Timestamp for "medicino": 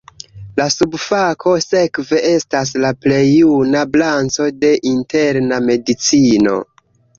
5.71-6.61